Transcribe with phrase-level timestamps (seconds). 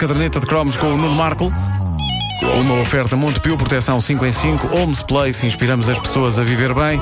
[0.00, 1.52] caderneta de cromos com o Nuno Marco.
[2.58, 6.98] Uma oferta Montepio, proteção 5 em 5, Homes Place, inspiramos as pessoas a viver bem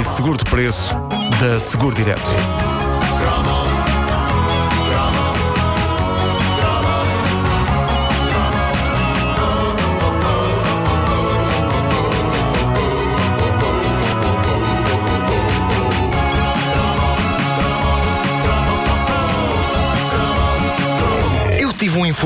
[0.00, 0.96] e seguro de preço
[1.38, 2.71] da Seguro Direto.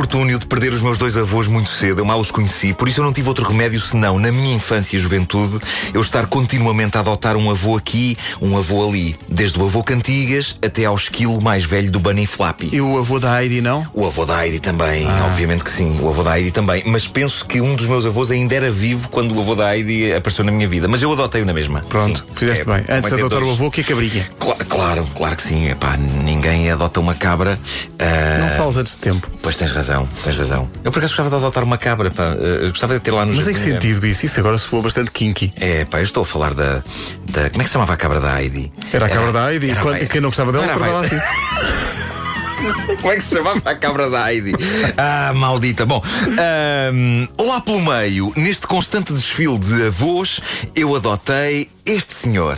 [0.00, 3.00] Infortúnio de perder os meus dois avós muito cedo, eu mal os conheci, por isso
[3.00, 5.58] eu não tive outro remédio senão, na minha infância e juventude,
[5.94, 9.16] eu estar continuamente a adotar um avô aqui, um avô ali.
[9.26, 12.68] Desde o avô Cantigas até ao esquilo mais velho do Bunny Flappy.
[12.74, 13.86] E o avô da Heidi não?
[13.94, 15.28] O avô da Heidi também, Ah.
[15.30, 16.82] obviamente que sim, o avô da Heidi também.
[16.84, 20.12] Mas penso que um dos meus avós ainda era vivo quando o avô da Heidi
[20.12, 20.86] apareceu na minha vida.
[20.88, 21.80] Mas eu adotei-o na mesma.
[21.88, 22.34] Pronto, Sim.
[22.34, 22.84] fizeste É, bem.
[22.98, 23.54] Antes de adotar o dois.
[23.58, 24.28] avô, que é cabrinha.
[24.38, 25.70] Cla- claro, claro que sim.
[25.70, 27.58] Epá, ninguém adota uma cabra.
[27.98, 29.26] ah, Não fales antes de tempo.
[29.42, 29.85] Pois tens razão,
[30.24, 30.68] tens razão.
[30.84, 32.34] Eu por acaso gostava de adotar uma cabra, pá.
[32.40, 33.72] Eh, Eu gostava de ter lá no Mas em que jardim.
[33.88, 34.26] sentido isso?
[34.26, 35.52] Isso agora soou bastante kinky.
[35.56, 36.82] É, pá, eu estou a falar da,
[37.30, 37.50] da.
[37.50, 38.72] Como é que se chamava a cabra da Heidi?
[38.92, 39.70] Era a cabra da Heidi.
[39.70, 41.16] era Quando- Quem não gostava dela acordava vai- assim.
[43.00, 44.52] Como é que se chamava a cabra da Heidi?
[44.96, 45.84] Ah, maldita.
[45.86, 46.02] Bom,
[46.38, 50.40] ahm, lá pelo meio, neste constante desfile de avós,
[50.74, 52.56] eu adotei este senhor.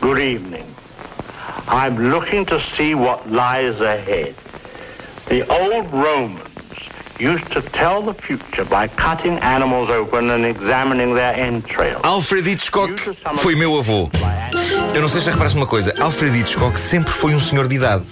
[0.00, 0.64] Good evening.
[1.68, 4.34] I'm looking to see what lies ahead.
[5.30, 6.40] The old Romans
[7.20, 12.00] used to tell the future by cutting animals open and examining their entrails.
[12.02, 13.00] Alfred Hitchcock
[13.36, 14.10] foi meu avô.
[14.92, 17.76] Eu não sei se já reparaste uma coisa, Alfred Hitchcock sempre foi um senhor de
[17.76, 18.02] idade.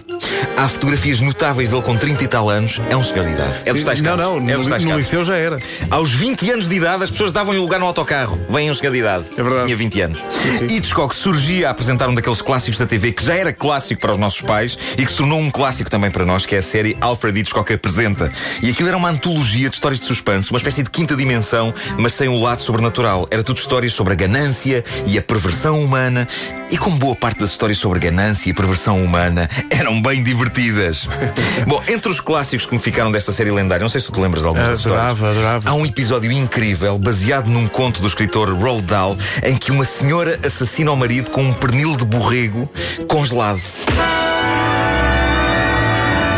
[0.57, 3.55] Há fotografias notáveis dele com 30 e tal anos, é um senhor de idade.
[3.65, 4.43] É dos tais Não, casos.
[4.43, 5.05] não, é dos no, tais no casos.
[5.05, 5.59] liceu já era.
[5.91, 8.41] Aos 20 anos de idade, as pessoas davam-lhe lugar no autocarro.
[8.49, 9.25] Vem um senhor de idade.
[9.37, 9.65] É verdade.
[9.67, 10.25] Tinha 20 anos.
[10.59, 10.67] sim.
[10.67, 14.19] Hitchcock surgia a apresentar um daqueles clássicos da TV que já era clássico para os
[14.19, 16.97] nossos pais e que se tornou um clássico também para nós, que é a série
[17.01, 18.31] Alfred Hitchcock Apresenta.
[18.63, 22.15] E aquilo era uma antologia de histórias de suspense, uma espécie de quinta dimensão, mas
[22.15, 23.27] sem o lado sobrenatural.
[23.31, 26.27] Era tudo histórias sobre a ganância e a perversão humana.
[26.71, 31.09] E como boa parte das histórias sobre ganância e perversão humana eram bem divertidas.
[31.67, 34.21] Bom, entre os clássicos que me ficaram desta série lendária, não sei se tu te
[34.21, 35.01] lembras de algumas histórias.
[35.03, 35.71] Adorava, adorava.
[35.71, 40.39] Há um episódio incrível, baseado num conto do escritor Roald Dahl, em que uma senhora
[40.45, 42.69] assassina o marido com um pernil de borrego
[43.09, 43.61] congelado.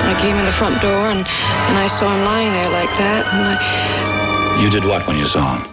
[0.03, 1.25] I came in the front door and,
[1.69, 3.27] and I saw him lying there like that.
[3.33, 5.65] And I, You did what when you saw him?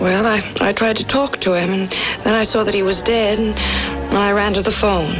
[0.00, 1.90] well, I, I tried to talk to him, and
[2.24, 3.54] then I saw that he was dead, and,
[4.14, 5.14] and I ran to the phone.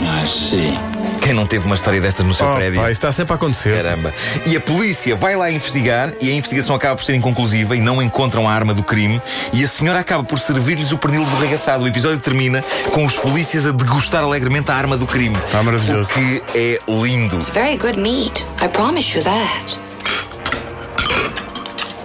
[0.00, 0.78] I see.
[1.20, 2.76] Quem não teve uma história destas no seu Oh, prédio?
[2.80, 3.76] pá, isso está sempre a acontecer.
[3.82, 4.14] Caramba.
[4.46, 8.00] E a polícia vai lá investigar e a investigação acaba por ser inconclusiva e não
[8.00, 9.20] encontram a arma do crime
[9.52, 11.84] e a senhora acaba por servir-lhes o pernil de borrego assado.
[11.84, 15.36] O episódio termina com os polícias a degustar alegremente a arma do crime.
[15.52, 16.10] Ah, maravilhoso.
[16.10, 17.36] O que é lindo.
[17.38, 18.44] It's very good meat.
[18.62, 19.78] I promise you that.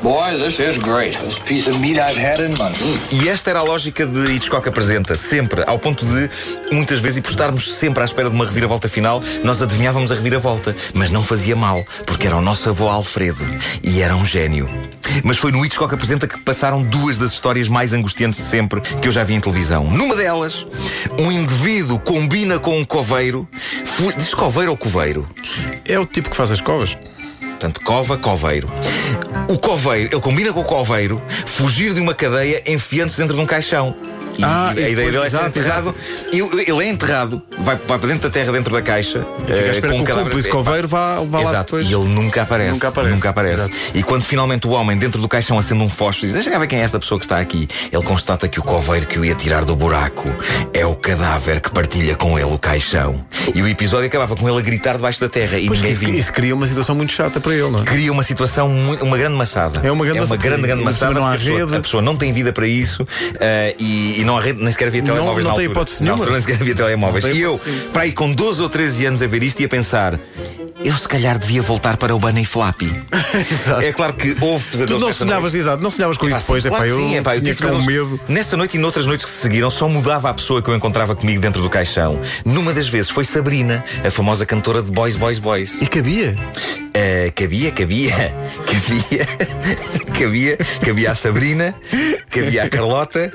[0.03, 1.17] Boy, this is great.
[1.19, 2.81] This piece of meat I've had in months.
[3.09, 6.29] E esta era a lógica de Hitchcock apresenta, sempre, ao ponto de,
[6.73, 10.15] muitas vezes, e por estarmos sempre à espera de uma reviravolta final, nós adivinhávamos a
[10.15, 10.75] reviravolta.
[10.93, 13.45] Mas não fazia mal, porque era o nosso avô Alfredo.
[13.81, 14.69] E era um gênio.
[15.23, 19.07] Mas foi no Hitchcock apresenta que passaram duas das histórias mais angustiantes de sempre que
[19.07, 19.85] eu já vi em televisão.
[19.89, 20.67] Numa delas,
[21.17, 23.47] um indivíduo combina com um coveiro.
[24.17, 25.25] Diz coveiro ou coveiro?
[25.87, 26.97] É o tipo que faz as covas.
[27.39, 28.67] Portanto, cova, coveiro.
[29.53, 33.45] O coveiro, ele combina com o coveiro fugir de uma cadeia enfiando-se dentro de um
[33.45, 33.95] caixão.
[34.37, 35.95] E Ah, a e ideia depois- dele é ser enterrado.
[36.31, 36.39] E
[36.69, 39.25] Ele é enterrado, vai, vai para dentro da terra, dentro da caixa.
[39.45, 41.89] Fica eh, com um o cadáver- coveiro vá, vá lá Exato, depois.
[41.89, 42.71] e ele nunca aparece.
[42.73, 43.55] Nunca aparece, Nunca aparece.
[43.61, 43.75] exato.
[43.93, 46.57] E quando finalmente o homem, dentro do caixão, acende um fósforo e diz: Deixa cá
[46.59, 47.67] ver quem é esta pessoa que está aqui.
[47.91, 50.29] Ele constata que o coveiro que o ia tirar do buraco
[50.73, 53.23] é o cadáver que partilha com ele o caixão.
[53.53, 56.19] E o episódio acabava com ele a gritar debaixo da terra e Pois ninguém isso,
[56.19, 57.83] isso cria uma situação muito chata para ele, não é?
[57.83, 58.69] cria uma situação,
[59.01, 59.79] uma grande maçada.
[59.83, 60.41] É uma grande maçada.
[60.41, 61.19] grande, grande maçada.
[61.25, 63.05] a, pessoa, a pessoa não tem vida para isso
[63.39, 65.79] eh, e, e não nem sequer havia Não- telemóveis não na tem altura.
[65.81, 66.23] hipótese Na nenhuma.
[66.23, 67.23] altura nem sequer havia telemóveis.
[67.25, 69.59] Não tem E eu, hipótese para aí com 12 ou 13 anos a ver isto
[69.61, 70.19] e a pensar.
[70.83, 72.91] Eu se calhar devia voltar para o Bunny Flappy.
[73.51, 73.81] Exato.
[73.81, 76.63] É claro que houve Tu pesadelos não nessa sonhavas, exato, não sonhavas com isso depois.
[76.63, 77.85] sim, Epá, claro que eu sim, eu tinha tive com pesadelos.
[77.85, 78.19] medo.
[78.27, 81.15] Nessa noite e noutras noites que se seguiram, só mudava a pessoa que eu encontrava
[81.15, 82.19] comigo dentro do caixão.
[82.45, 85.81] Numa das vezes foi Sabrina, a famosa cantora de Boys, Boys, Boys.
[85.81, 86.35] E cabia.
[86.95, 88.13] Uh, cabia, cabia,
[88.67, 89.27] cabia,
[90.19, 91.73] cabia, cabia a Sabrina,
[92.29, 93.31] cabia a Carlota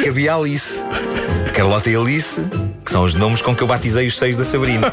[0.00, 0.80] e cabia a Alice.
[1.52, 2.40] Carlota e Alice,
[2.84, 4.92] que são os nomes com que eu batizei os seis da Sabrina.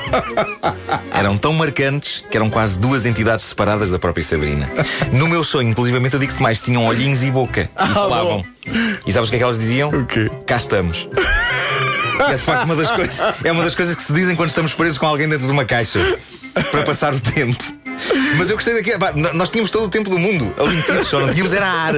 [1.13, 4.69] Eram tão marcantes que eram quase duas entidades separadas da própria Sabrina.
[5.11, 7.69] No meu sonho, inclusivamente, eu digo-te mais, tinham olhinhos e boca.
[7.79, 8.43] E falavam.
[9.05, 9.89] E sabes o que é que elas diziam?
[9.89, 10.29] O quê?
[10.45, 11.07] Cá estamos.
[12.27, 14.49] E é de facto uma das coisas, é uma das coisas que se dizem quando
[14.49, 15.99] estamos presos com alguém dentro de uma caixa
[16.69, 17.63] para passar o tempo.
[18.37, 18.97] Mas eu gostei daqui.
[18.97, 21.93] Pá, nós tínhamos todo o tempo do mundo ali metidos, só não tínhamos era ar.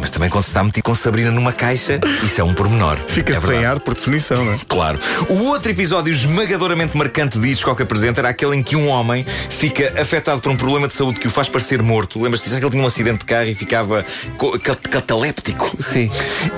[0.00, 2.98] Mas também quando se está metido com Sabrina numa caixa, isso é um pormenor.
[3.08, 3.66] Fica é sem verdade.
[3.66, 4.58] ar por definição, não é?
[4.68, 4.98] Claro.
[5.28, 9.94] O outro episódio esmagadoramente marcante de Hitchcock apresenta era aquele em que um homem fica
[10.00, 12.20] afetado por um problema de saúde que o faz parecer morto.
[12.22, 12.48] Lembras-te?
[12.48, 14.04] Que ele tinha um acidente de carro e ficava
[14.36, 15.70] co- cat- cataléptico.
[15.78, 16.10] Sim.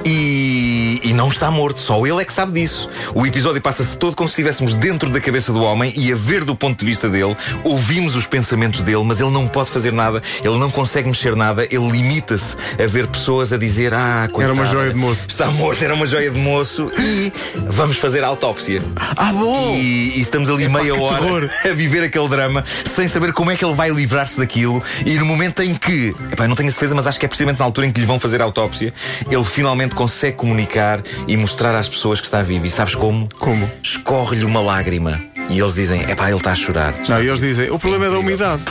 [0.04, 2.88] E, e não está morto, só ele é que sabe disso.
[3.14, 6.44] O episódio passa-se todo como se estivéssemos dentro da cabeça do homem e a ver
[6.44, 10.22] do ponto de vista dele, ouvimos os pensamentos dele, mas ele não pode fazer nada,
[10.44, 14.64] ele não consegue mexer nada, ele limita-se a ver pessoas a dizer: Ah, coitado, uma
[14.64, 17.32] joia de moço." Está morto, era uma joia de moço e
[17.68, 18.82] vamos fazer a autópsia.
[19.16, 19.74] Ah, bom!
[19.76, 21.50] E, e estamos ali meia hora terror.
[21.64, 24.82] a viver aquele drama sem saber como é que ele vai livrar-se daquilo.
[25.04, 27.64] E no momento em que, epá, não tenho certeza, mas acho que é precisamente na
[27.64, 28.92] altura em que lhe vão fazer a autópsia,
[29.30, 32.66] ele finalmente consegue comunicar e mostrar às pessoas que está vivo.
[32.66, 33.28] E sabes como?
[33.38, 33.70] Como?
[33.82, 35.20] Escorre-lhe uma lágrima.
[35.50, 36.94] E eles dizem: epá, ele está a chorar.
[37.08, 38.62] Não, e eles dizem, o problema é da umidade.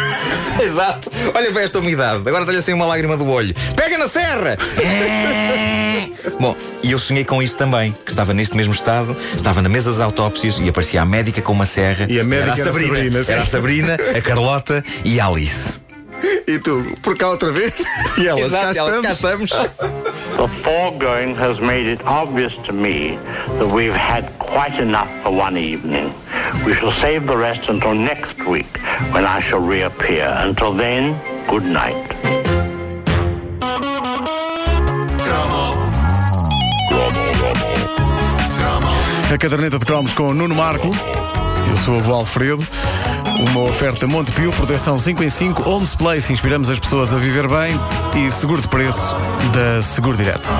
[0.62, 1.10] Exato.
[1.34, 2.18] Olha para esta umidade.
[2.28, 3.54] Agora está-lhe assim uma lágrima do olho.
[3.74, 4.56] Pega na serra!
[6.38, 9.90] Bom, e eu sonhei com isto também, que estava neste mesmo estado, estava na mesa
[9.90, 12.06] das autópsias e aparecia a médica com uma serra.
[12.08, 12.94] E a médica era a Sabrina.
[12.94, 13.32] Sabrina, sim.
[13.32, 15.74] Era a Sabrina, a Carlota e a Alice.
[16.46, 17.74] E tu, por cá outra vez?
[18.18, 19.02] E elas, cá elas estamos.
[19.02, 19.50] cá estamos.
[20.36, 23.16] The foregoing has made it obvious to me
[23.58, 26.12] that we've had quite enough for one evening.
[26.64, 28.78] We shall save the rest until next week,
[29.12, 30.32] when I shall reappear.
[30.38, 31.96] Until then, good night.
[39.32, 42.66] A caderneta de cromos com o Nuno Marco e o seu avô Alfredo.
[43.40, 47.74] Uma oferta Montepio, proteção 5 em 5, Homes Place, inspiramos as pessoas a viver bem
[48.14, 49.16] e seguro de preço
[49.54, 50.50] da Seguro Direto.